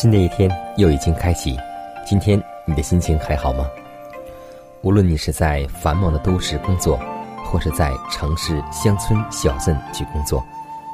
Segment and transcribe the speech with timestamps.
[0.00, 1.58] 新的一天又已经开启，
[2.06, 3.68] 今天你的心情还好吗？
[4.82, 6.96] 无论你是在繁忙的都市工作，
[7.44, 10.40] 或是在城市、乡村、小镇去工作，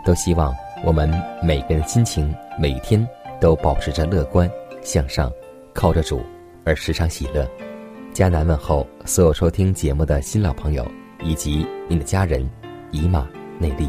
[0.06, 1.06] 都希望我们
[1.42, 3.06] 每个人心情每天
[3.38, 4.50] 都保持着乐观
[4.82, 5.30] 向上，
[5.74, 6.22] 靠着主
[6.64, 7.46] 而时常喜乐。
[8.14, 10.90] 迦南问候所有收听节目的新老朋友
[11.22, 12.48] 以及您的家人，
[12.90, 13.86] 姨妈内力。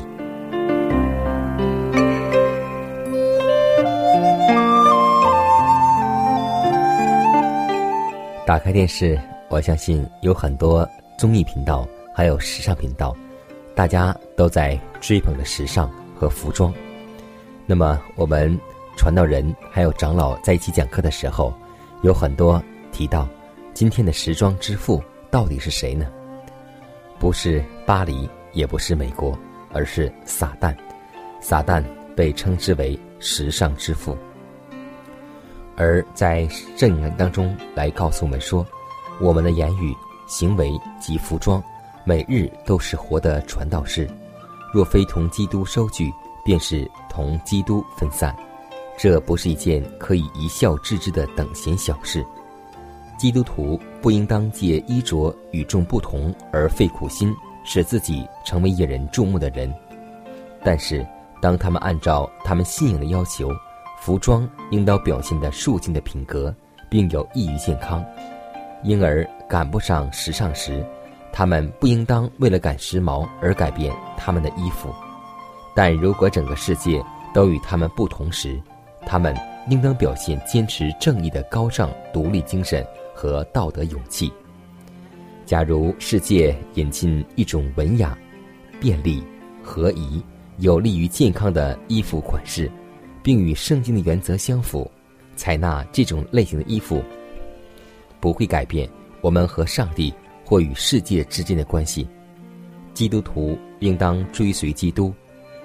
[8.46, 13.12] 打开电视，我相信有很多综艺频道，还有时尚频道，
[13.74, 16.72] 大家都在追捧着时尚和服装。
[17.66, 18.56] 那么，我们
[18.96, 21.52] 传道人还有长老在一起讲课的时候，
[22.04, 22.62] 有很多
[22.92, 23.28] 提到，
[23.74, 26.06] 今天的时装之父到底是谁呢？
[27.18, 29.36] 不是巴黎，也不是美国，
[29.74, 30.72] 而是撒旦。
[31.42, 31.84] 撒旦
[32.16, 34.16] 被称之为时尚之父。
[35.76, 36.48] 而在
[36.78, 38.66] 圣经当中来告诉我们说，
[39.20, 39.96] 我们的言语、
[40.28, 41.64] 行为及服装，
[42.04, 44.10] 每日都是活的传道士。
[44.74, 46.12] 若非同基督收据，
[46.44, 48.36] 便是同基督分散。
[48.98, 52.26] 这不是一件可以一笑置之的等闲小事。
[53.18, 59.74] 基督徒不应当借衣着与众不同而费苦心，使自己成为引人注目的人。
[60.64, 61.06] 但是，
[61.42, 63.50] 当他们按照他们信仰的要求，
[64.06, 66.54] 服装应当表现的肃静的品格，
[66.92, 68.06] 并有益于健康，
[68.84, 70.86] 因而赶不上时尚时，
[71.34, 74.94] 他们不应当为了赶时髦而改变他们的衣服。
[75.76, 78.62] 但如果整个世界都与他们不同时，
[79.08, 79.36] 他们
[79.72, 84.32] 应当表现坚持正义的高尚独立精神和道德勇气。
[85.48, 88.16] 假如世界引进一种文雅、
[88.80, 89.24] 便利、
[89.64, 90.24] 合宜、
[90.60, 92.70] 有利于健康的衣服款式。
[93.26, 94.90] 并与圣经的原则相符，
[95.36, 97.04] 采纳这种类型的衣服，
[98.20, 98.88] 不会改变
[99.20, 100.14] 我们和上帝
[100.46, 102.08] 或与世界之间的关系。
[102.94, 105.12] 基督徒应当追随基督，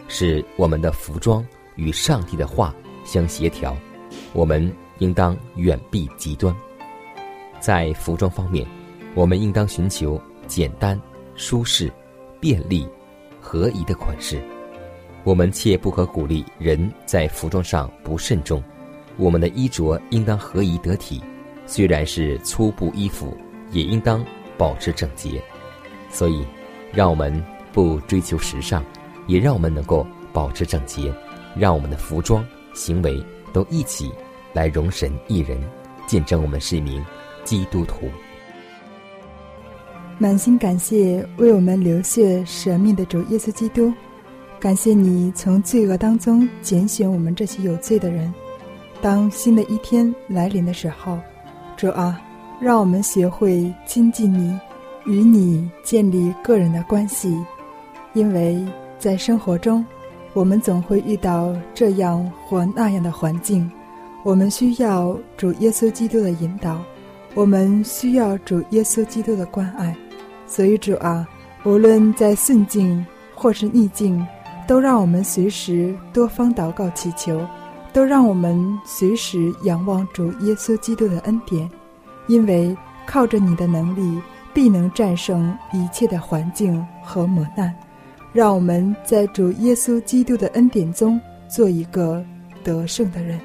[0.08, 3.76] 使我们的服装与上帝的话相协调。
[4.32, 6.56] 我们应当远避极端。
[7.60, 8.66] 在服装方面，
[9.14, 10.98] 我们应当寻求简单、
[11.34, 11.92] 舒适、
[12.40, 12.88] 便利、
[13.38, 14.42] 合宜的款式。
[15.22, 18.62] 我们切不可鼓励人在服装上不慎重，
[19.18, 21.22] 我们的衣着应当合宜得体，
[21.66, 23.36] 虽然是粗布衣服，
[23.70, 24.24] 也应当
[24.56, 25.42] 保持整洁。
[26.10, 26.44] 所以，
[26.90, 28.82] 让我们不追求时尚，
[29.26, 31.14] 也让我们能够保持整洁，
[31.54, 33.22] 让我们的服装行为
[33.52, 34.10] 都一起
[34.54, 35.62] 来容神一人，
[36.06, 37.04] 见证我们是一名
[37.44, 38.08] 基督徒。
[40.18, 43.92] 满心感谢为我们流血舍命的主耶稣基督。
[44.60, 48.30] 感谢你从罪恶当中拣选我们这些有罪的人。
[49.00, 51.18] 当新的一天来临的时候，
[51.78, 52.20] 主啊，
[52.60, 54.54] 让我们学会亲近你，
[55.06, 57.34] 与你建立个人的关系。
[58.12, 58.62] 因为
[58.98, 59.82] 在生活中，
[60.34, 63.70] 我们总会遇到这样或那样的环境，
[64.22, 66.82] 我们需要主耶稣基督的引导，
[67.34, 69.96] 我们需要主耶稣基督的关爱。
[70.46, 71.26] 所以，主啊，
[71.64, 73.02] 无论在顺境
[73.34, 74.22] 或是逆境。
[74.70, 77.44] 都让我们随时多方祷告祈求，
[77.92, 81.68] 都让我们随时仰望主耶稣基督的恩典，
[82.28, 84.22] 因为靠着你的能力，
[84.54, 87.74] 必能战胜一切的环境和磨难。
[88.32, 92.24] 让我们在主耶稣基督的恩典中做一个
[92.62, 93.40] 得胜的人。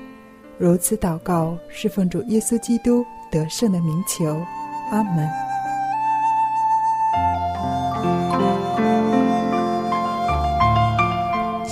[0.60, 4.26] 如此祷告，是奉主耶稣基督得胜的名求。
[4.92, 5.28] 阿门。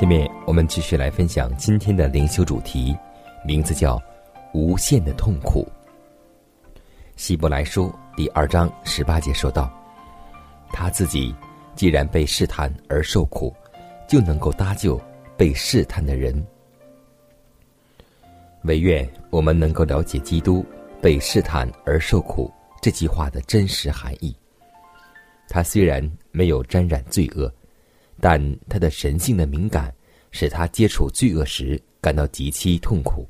[0.04, 2.94] 下面我们继续来分享今天的灵修主题，
[3.46, 3.98] 名字叫
[4.54, 5.66] “无限的痛苦”。
[7.16, 9.72] 希伯来书第二章十八节说道
[10.74, 11.34] ：“他自己
[11.74, 13.56] 既然被试探而受苦，
[14.06, 15.02] 就能够搭救
[15.38, 16.46] 被试探的人。”
[18.64, 20.66] 唯愿我们能够了解基督
[21.02, 22.52] 被试探而受苦
[22.82, 24.36] 这句话的真实含义。
[25.48, 27.50] 他虽然没有沾染罪恶。
[28.24, 29.94] 但他的神性的敏感，
[30.32, 33.28] 使他接触罪恶时感到极其痛苦。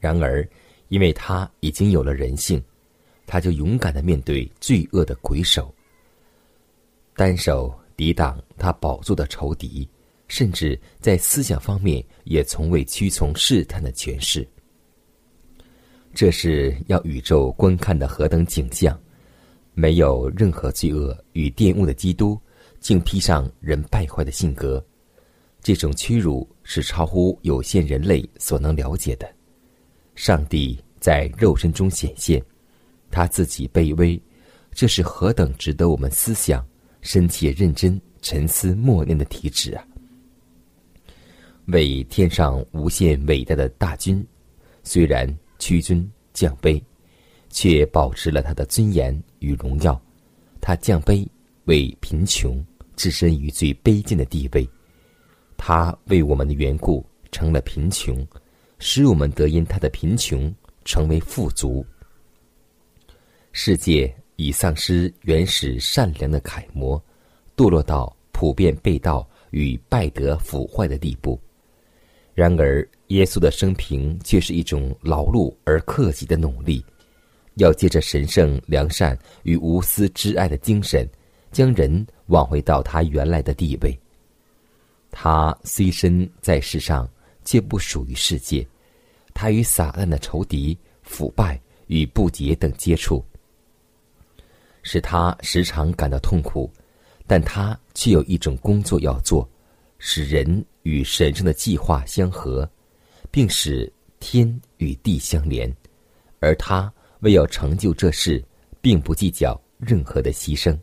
[0.00, 0.48] 然而，
[0.88, 2.64] 因为他已经有了人性，
[3.26, 5.70] 他就勇敢的面对罪恶的鬼手，
[7.14, 9.86] 单手抵挡他宝座的仇敌，
[10.28, 14.48] 甚至在思想方面也从未屈从试探的权势。
[16.14, 18.98] 这是要宇宙观看的何等景象！
[19.74, 22.40] 没有任何罪恶与玷污的基督。
[22.84, 24.84] 竟披上人败坏的性格，
[25.62, 29.26] 这种屈辱是超乎有限人类所能了解的。
[30.14, 32.44] 上帝在肉身中显现，
[33.10, 34.20] 他自己卑微，
[34.70, 36.62] 这是何等值得我们思想、
[37.00, 39.82] 深切认真、沉思默念的体旨啊！
[41.68, 44.22] 为天上无限伟大的大君，
[44.82, 45.26] 虽然
[45.58, 46.78] 屈尊降卑，
[47.48, 49.98] 却保持了他的尊严与荣耀。
[50.60, 51.26] 他降卑
[51.64, 52.62] 为贫穷。
[52.96, 54.68] 置身于最卑贱的地位，
[55.56, 58.26] 他为我们的缘故成了贫穷，
[58.78, 60.52] 使我们得因他的贫穷
[60.84, 61.84] 成为富足。
[63.52, 67.02] 世界已丧失原始善良的楷模，
[67.56, 71.40] 堕落到普遍被盗与败德腐坏的地步。
[72.34, 76.84] 然而，耶稣的生平却是一种劳碌而克己的努力，
[77.54, 81.08] 要借着神圣良善与无私之爱的精神。
[81.52, 83.98] 将人挽回到他原来的地位。
[85.10, 87.08] 他虽身在世上，
[87.44, 88.66] 却不属于世界。
[89.32, 93.24] 他与撒旦的仇敌、腐败与不洁等接触，
[94.82, 96.70] 使他时常感到痛苦。
[97.26, 99.48] 但他却有一种工作要做，
[99.98, 102.68] 使人与神圣的计划相合，
[103.30, 105.74] 并使天与地相连。
[106.38, 108.44] 而他为要成就这事，
[108.82, 110.78] 并不计较任何的牺牲。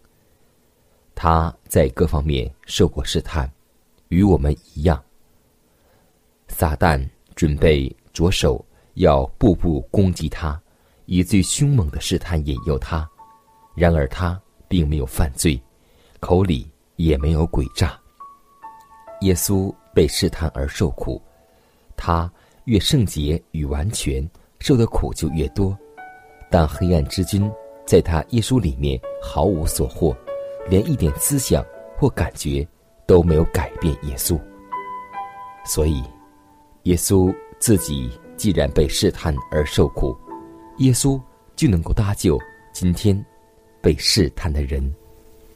[1.24, 3.48] 他在各方面受过试探，
[4.08, 5.00] 与我们一样。
[6.48, 7.00] 撒旦
[7.36, 8.66] 准备着手
[8.96, 10.60] 要步步攻击他，
[11.06, 13.08] 以最凶猛的试探引诱他。
[13.76, 15.62] 然而他并没有犯罪，
[16.20, 17.96] 口里也没有诡诈。
[19.20, 21.22] 耶稣被试探而受苦，
[21.96, 22.34] 他
[22.64, 24.28] 越圣洁与完全，
[24.58, 25.78] 受的苦就越多。
[26.50, 27.48] 但黑暗之君
[27.86, 30.18] 在他耶稣里面毫无所获。
[30.70, 31.64] 连一点思想
[31.98, 32.68] 或感觉
[33.06, 34.40] 都没有改变耶稣，
[35.66, 36.04] 所以
[36.84, 40.16] 耶稣自己既然被试探而受苦，
[40.78, 41.22] 耶稣
[41.56, 42.40] 就能够搭救
[42.74, 43.26] 今天
[43.82, 44.82] 被试探的人。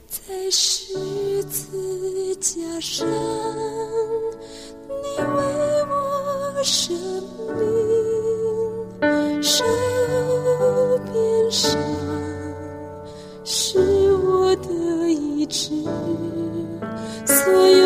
[0.07, 3.07] 在十字架上，
[4.87, 6.95] 你为我生
[15.65, 15.71] 是，
[17.25, 17.84] 所有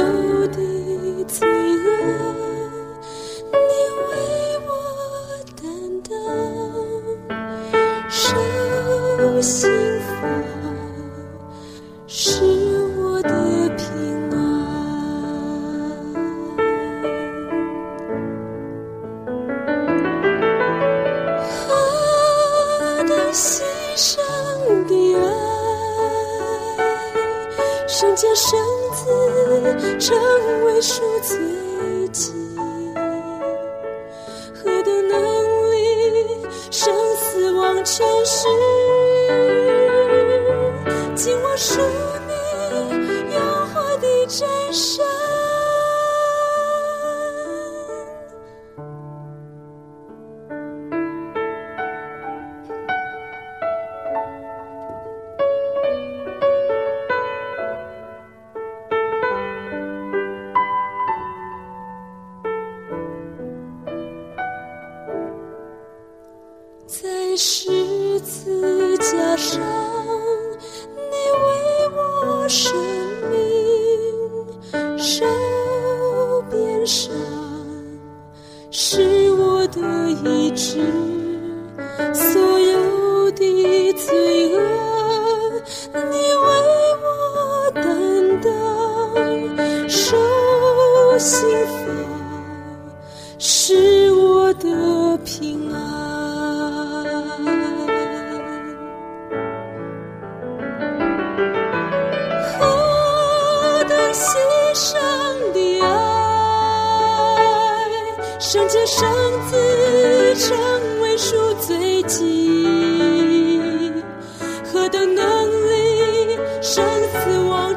[67.42, 69.89] 十字架上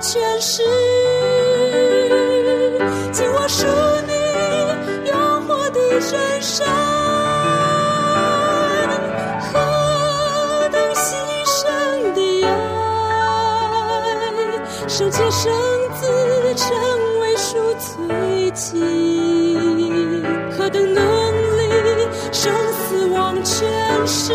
[0.03, 0.65] 全是，
[3.13, 3.65] 紧握属
[4.09, 4.13] 你
[5.09, 5.15] 诱
[5.47, 6.67] 惑的真山。
[9.53, 11.15] 何等牺
[11.47, 11.63] 牲
[12.15, 12.51] 的爱，
[14.89, 15.53] 圣洁圣
[15.95, 16.03] 子
[16.57, 16.67] 成
[17.21, 18.83] 为赎罪祭，
[20.59, 21.03] 何等能
[21.59, 21.61] 力，
[22.33, 23.71] 生死忘全
[24.05, 24.33] 是，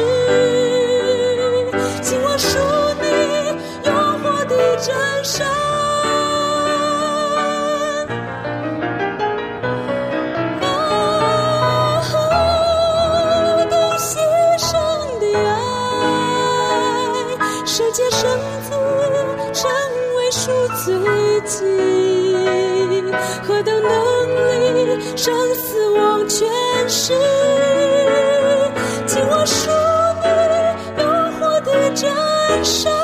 [32.67, 32.96] show.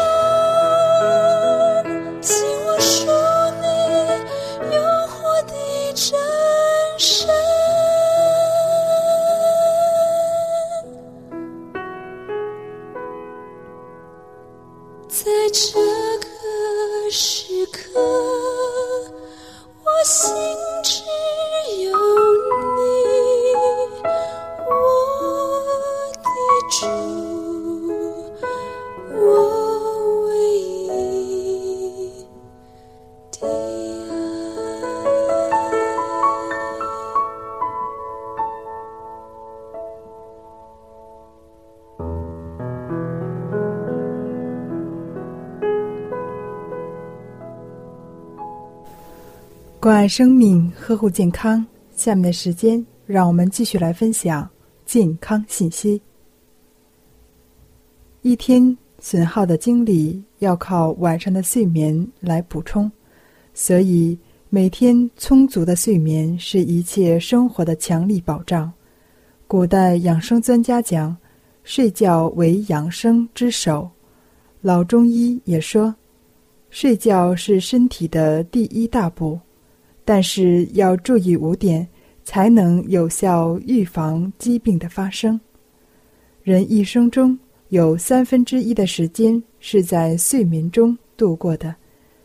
[50.16, 51.66] 生命，呵护健康。
[51.96, 54.48] 下面的时间，让我们继续来分享
[54.86, 56.00] 健康信息。
[58.22, 62.92] 一天损耗的精力要靠晚上的睡眠来补充，
[63.56, 64.16] 所以
[64.52, 68.72] 每天充足的睡眠是一切生活的强力保障。
[69.48, 71.18] 古代养生专家讲，
[71.64, 73.90] 睡觉为养生之首。
[74.62, 75.96] 老中医也说，
[76.70, 79.40] 睡觉是身体的第一大步。
[80.06, 81.88] 但是要注意五点，
[82.24, 85.40] 才能有效预防疾病的发生。
[86.42, 87.38] 人一生中
[87.70, 91.74] 有三分之一的时间是在睡眠中度过的。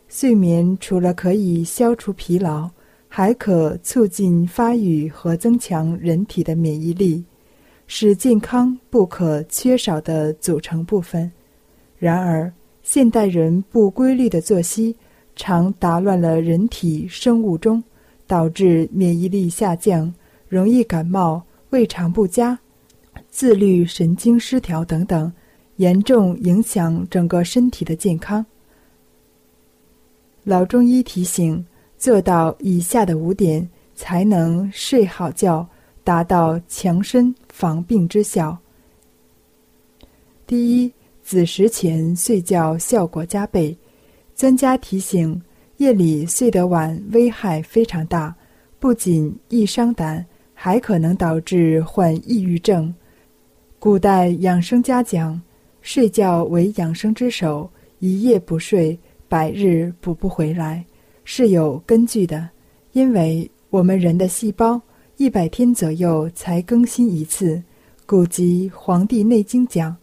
[0.07, 2.69] 睡眠除了可以消除疲劳，
[3.07, 7.23] 还可促进发育和增强人体的免疫力，
[7.87, 11.31] 是健康不可缺少的组成部分。
[11.97, 14.95] 然而，现代人不规律的作息。
[15.39, 17.81] 常打乱了人体生物钟，
[18.27, 20.13] 导致免疫力下降，
[20.49, 22.59] 容易感冒、胃肠不佳、
[23.29, 25.31] 自律神经失调等等，
[25.77, 28.45] 严重影响整个身体的健康。
[30.43, 31.65] 老中医提醒：
[31.97, 33.65] 做到以下的五点，
[33.95, 35.65] 才能睡好觉，
[36.03, 38.57] 达到强身防病之效。
[40.45, 40.91] 第一，
[41.23, 43.77] 子时前睡觉效果加倍。
[44.39, 45.37] 专家提醒，
[45.79, 48.33] 夜里睡得晚危害非常大，
[48.79, 52.95] 不仅易伤胆，还可能导致患抑郁症。
[53.79, 55.41] 古代养生家讲，
[55.81, 57.69] 睡觉为养生之首，
[57.99, 60.85] 一夜不睡，百日补不回来，
[61.25, 62.49] 是有根据的。
[62.93, 64.81] 因为我们人的细胞
[65.17, 67.61] 一百天左右才更新一次。
[68.05, 69.93] 古籍《黄帝内经》讲，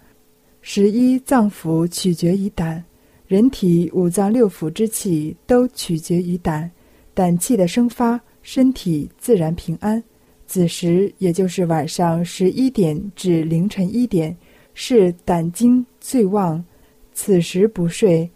[0.60, 2.84] 十一脏腑取决于胆。
[3.26, 6.70] 人体五脏六腑之气都取决于胆，
[7.12, 10.02] 胆气的生发，身体自然平安。
[10.46, 14.36] 子时也就是晚上十一点至凌晨一点，
[14.74, 16.64] 是胆经最旺。
[17.12, 18.30] 此时不睡，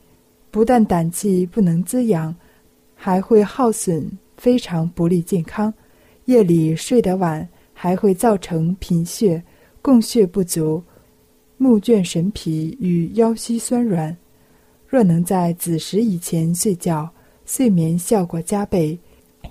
[0.51, 2.35] 不但胆气不能滋养，
[2.97, 5.73] 还会耗损，非常不利健康。
[6.25, 9.41] 夜里睡得晚，还会造成贫血、
[9.81, 10.83] 供血不足、
[11.59, 14.17] 目倦神疲与腰膝酸软。
[14.91, 17.09] 若能在子时以前睡觉，
[17.47, 18.99] 睡眠效果加倍，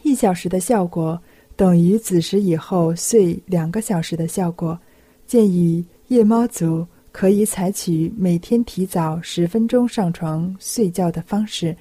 [0.04, 1.18] 一小时的效果
[1.56, 4.78] 等于子时以后睡两个小时的效果。
[5.26, 11.74] 建议夜猫族可以采取每天提早十分钟上床睡觉的方式，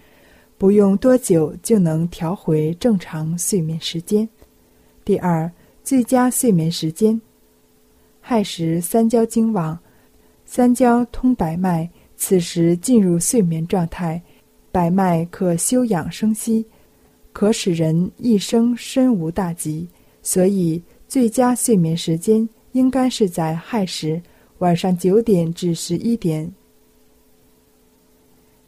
[0.56, 4.28] 不用多久就能调回正常睡眠时间。
[5.04, 5.50] 第二，
[5.82, 7.20] 最佳睡眠时间。
[8.20, 9.76] 亥时三焦经网，
[10.44, 14.20] 三焦通百脉，此时进入睡眠状态，
[14.72, 16.66] 百脉可休养生息，
[17.32, 19.88] 可使人一生身无大疾。
[20.20, 24.20] 所以，最佳睡眠时间应该是在亥时
[24.58, 26.52] 晚上九点至十一点。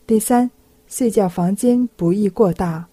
[0.07, 0.49] 第三，
[0.87, 2.87] 睡觉房间不宜过大。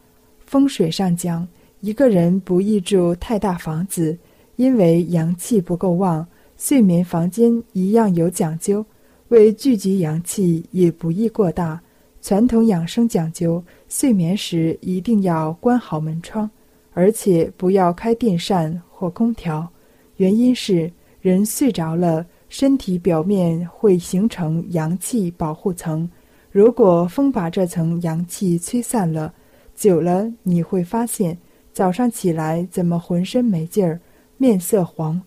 [0.46, 1.48] 风水上讲，
[1.82, 4.18] 一个人不宜住太大房子，
[4.56, 6.28] 因为阳气不够旺。
[6.58, 8.84] 睡眠房间一样有讲究，
[9.30, 11.82] 为聚集阳气，也不宜过大。
[12.22, 16.50] 传统养生讲究，睡眠时一定要关好门窗，
[16.94, 19.68] 而且不要开电扇或空调。
[20.16, 26.10] 原因是人睡着了，身体表面会形成阳气保护层，
[26.50, 29.34] 如果风把这层阳气吹散了，
[29.76, 31.38] 久了你会发现
[31.74, 34.00] 早上起来怎么浑身没劲儿，
[34.38, 35.22] 面色黄。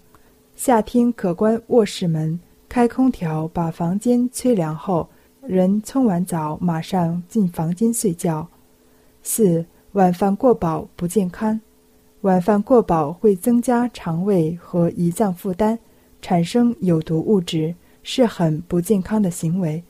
[0.57, 2.38] 夏天可关卧室门，
[2.70, 5.08] 开空调，把房间吹凉后，
[5.42, 8.46] 人冲完澡马上进房间睡觉。
[9.24, 11.60] 四晚饭过饱不健康，
[12.20, 15.76] 晚饭过饱会增加肠胃和胰脏负担，
[16.22, 17.74] 产生有毒物质，
[18.04, 19.82] 是很不健康的行为。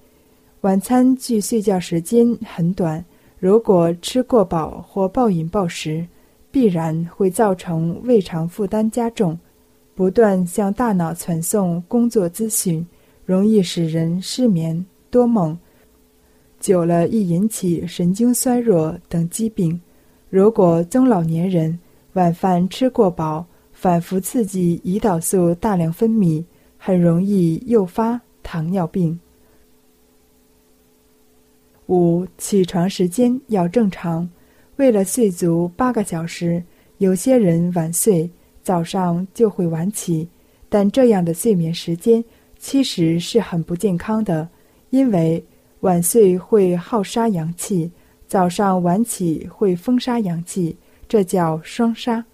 [0.62, 3.04] 晚餐距睡觉时间很短，
[3.38, 6.06] 如果吃过饱或暴饮暴食，
[6.50, 9.38] 必然会造成胃肠负担加重。
[10.00, 12.86] 不断向大脑传送工作资讯，
[13.26, 15.58] 容易使人失眠多梦，
[16.58, 19.78] 久了易引起神经衰弱等疾病。
[20.30, 21.78] 如果中老年人
[22.14, 26.42] 晚饭吃过饱，反复刺激胰岛素大量分泌，
[26.78, 29.20] 很容易诱发糖尿病。
[31.88, 34.26] 五起床时间要正常，
[34.76, 36.64] 为了睡足八个小时，
[36.96, 38.30] 有些人晚睡。
[38.62, 40.28] 早上就会晚起，
[40.68, 42.22] 但这样的睡眠时间
[42.58, 44.48] 其实是很不健康的，
[44.90, 45.42] 因为
[45.80, 47.90] 晚睡会耗杀阳气，
[48.28, 50.76] 早上晚起会封杀阳气，
[51.08, 52.24] 这叫双杀。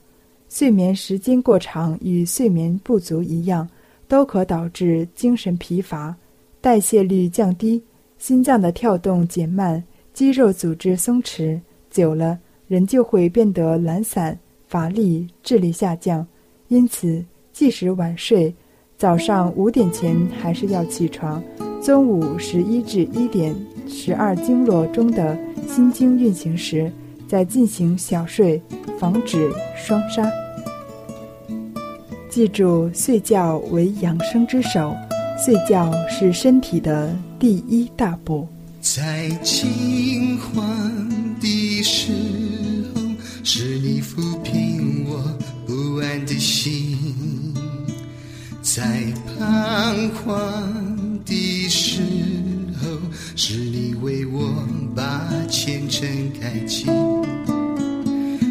[0.49, 3.69] 睡眠时间过长与睡眠不足一样，
[4.09, 6.15] 都可导致精神疲乏、
[6.61, 7.83] 代谢率降低、
[8.19, 11.61] 心脏的跳动减慢、肌肉组织松弛，
[11.91, 14.39] 久了人就会变得懒散。
[14.67, 16.27] 乏力、智力下降，
[16.69, 18.55] 因此即使晚睡，
[18.99, 21.43] 早上五点前还是要起床。
[21.83, 23.55] 中午十一至一点，
[23.89, 26.91] 十二经络中的心经运行时，
[27.29, 28.61] 再进行小睡，
[28.99, 30.29] 防止双杀。
[32.29, 34.95] 记住，睡觉为养生之首，
[35.39, 38.47] 睡觉是身体的第一大步。
[38.81, 40.59] 在清欢
[41.41, 42.13] 的时
[42.95, 43.01] 候，
[43.45, 44.36] 是你抚。
[46.37, 47.55] 的心，
[48.61, 52.03] 在彷徨的时
[52.79, 52.91] 候，
[53.35, 54.53] 是你为我
[54.95, 56.07] 把前程
[56.39, 56.85] 开启；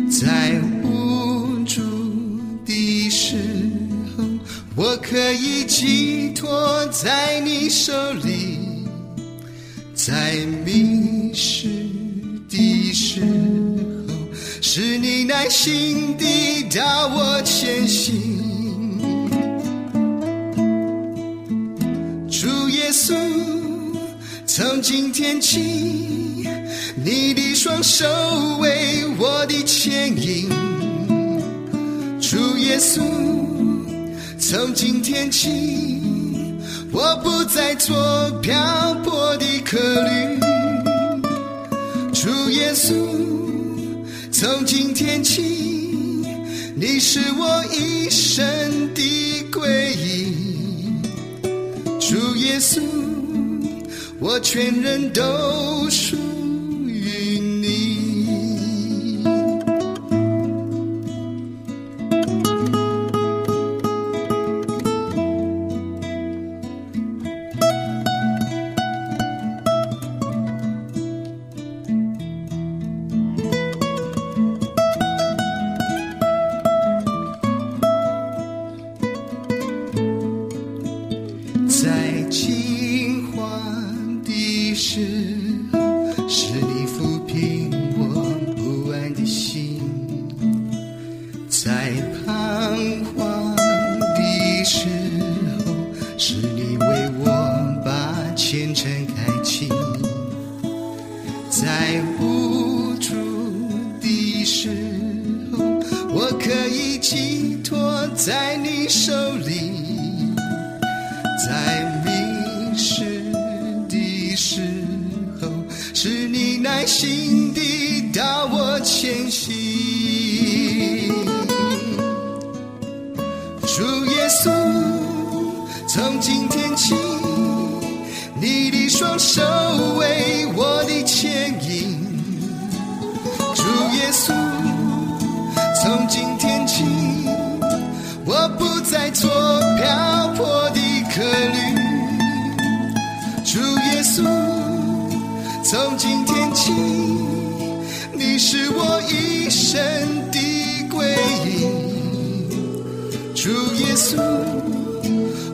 [0.10, 1.84] 在无助
[2.66, 3.38] 的时
[4.18, 4.24] 候，
[4.76, 8.58] 我可以寄托在你手里；
[9.94, 11.70] 在迷失
[15.46, 16.68] 耐心地。
[16.68, 18.12] 叫我前行，
[22.28, 23.14] 主耶稣，
[24.48, 26.44] 从今天起，
[26.96, 28.06] 你的双手
[28.60, 30.50] 为我的牵引。
[32.20, 33.00] 主耶稣，
[34.40, 36.02] 从今天起，
[36.92, 37.96] 我不再做
[38.42, 40.40] 漂泊的客旅。
[42.12, 42.94] 主耶稣，
[44.46, 45.42] 从今天起。
[46.76, 48.46] 你是我一生
[48.94, 50.36] 的归依，
[52.00, 52.80] 主耶稣，
[54.20, 56.16] 我全人都属。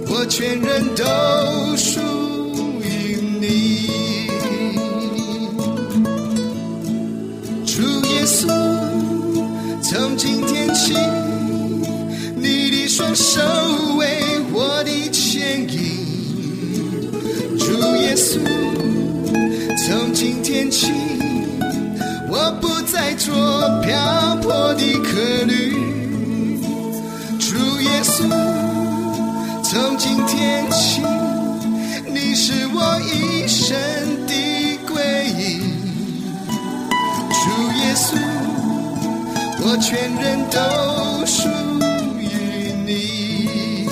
[0.10, 1.71] 我全人都
[30.14, 31.02] 今天起，
[32.06, 33.80] 你是我一生
[34.28, 34.34] 的
[34.86, 35.02] 归
[35.40, 35.40] 依。
[37.32, 37.48] 主
[37.80, 38.18] 耶稣，
[39.64, 40.60] 我全人都
[41.26, 41.48] 属
[42.20, 42.28] 于
[42.86, 43.88] 你。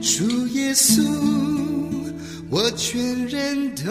[0.00, 1.02] 主耶稣，
[2.48, 3.90] 我全人都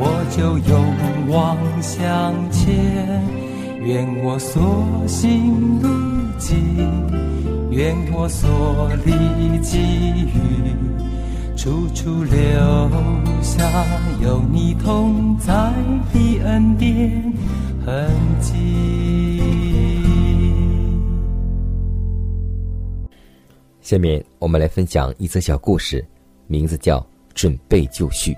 [0.00, 3.22] 我就勇往向前。
[3.80, 5.88] 愿我所行路
[6.38, 6.58] 径，
[7.70, 9.12] 愿我所立
[9.62, 9.78] 给
[10.26, 10.36] 予，
[11.56, 12.34] 处处留
[13.40, 13.86] 下
[14.20, 15.72] 有你同在
[16.12, 17.32] 的恩典
[17.86, 18.52] 痕迹。
[23.80, 26.04] 下面我们来分享一则小故事，
[26.46, 27.00] 名字叫
[27.32, 28.32] 《准备就绪》。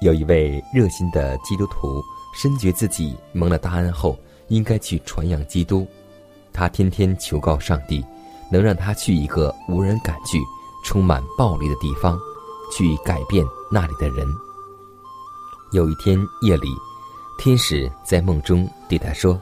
[0.00, 2.02] 有一位热心的基督徒，
[2.34, 4.16] 深觉自己蒙了大恩后，
[4.48, 5.86] 应该去传扬基督。
[6.52, 8.04] 他天天求告上帝，
[8.50, 10.40] 能让他去一个无人敢去、
[10.84, 12.18] 充满暴力的地方，
[12.72, 14.26] 去改变那里的人。
[15.72, 16.68] 有一天夜里，
[17.38, 19.40] 天使在梦中对他说：“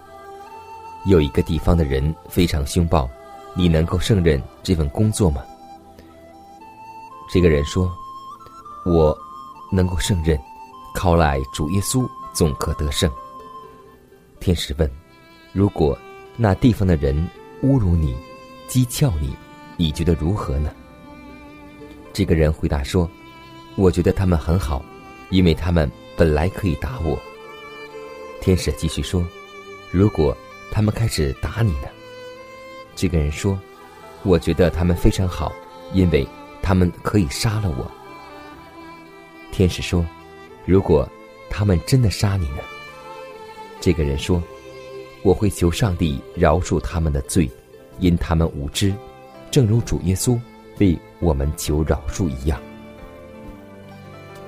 [1.07, 3.09] 有一个地方的人非常凶暴，
[3.55, 5.43] 你能够胜任这份工作吗？”
[7.31, 7.91] 这个人说
[8.87, 9.17] ：“我
[9.77, 10.37] 能够胜任，
[10.95, 13.11] 靠赖主耶稣总可得胜。”
[14.41, 14.91] 天使问
[15.53, 15.97] ：“如果
[16.37, 17.15] 那地方的人
[17.63, 18.17] 侮辱你、
[18.69, 19.37] 讥诮你，
[19.77, 20.71] 你觉得如何呢？”
[22.13, 23.09] 这个人回答说
[23.77, 24.83] ：“我觉得他们很好，
[25.31, 27.19] 因为他们本来可以打我。”
[28.41, 29.27] 天使继续说
[29.93, 30.37] ：“如果
[30.71, 31.89] 他们开始打你呢？”
[32.95, 33.59] 这个人说
[34.23, 35.53] ：“我觉得他们非常好，
[35.93, 36.27] 因为
[36.63, 37.91] 他们可以杀了我。”
[39.53, 40.05] 天使说
[40.67, 41.09] ：“如果
[41.49, 42.59] 他们真的杀你呢？”
[43.81, 44.43] 这个人说
[45.23, 47.51] ：“我会求上帝饶恕他们的罪，
[47.99, 48.95] 因他们无知，
[49.51, 50.39] 正如主耶稣
[50.79, 52.61] 为我们求饶恕一样。”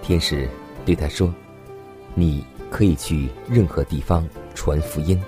[0.03, 0.49] 天使
[0.85, 1.33] 对他说
[2.15, 5.21] ：“你可以去任何地方传福音，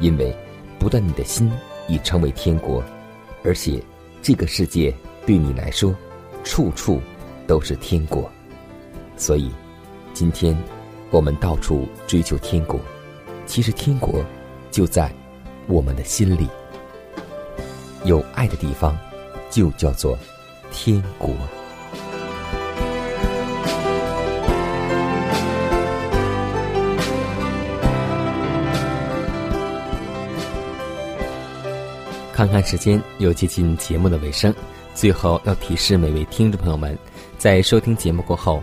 [0.00, 0.34] 因为
[0.78, 1.50] 不但你的心
[1.88, 2.82] 已成为天国，
[3.42, 3.82] 而且
[4.20, 4.94] 这个世界
[5.26, 5.94] 对你来说，
[6.42, 7.00] 处处
[7.46, 8.30] 都是天国。
[9.16, 9.50] 所以，
[10.12, 10.56] 今天
[11.10, 12.78] 我们到处追求天国，
[13.46, 14.24] 其实天国
[14.70, 15.10] 就在
[15.66, 16.48] 我们的心里。
[18.04, 18.98] 有爱的地方，
[19.50, 20.18] 就叫做
[20.70, 21.34] 天国。
[32.32, 34.52] 看看时间，又接近节目的尾声。
[34.92, 36.98] 最后要提示每位听众朋友们，
[37.38, 38.62] 在收听节目过后，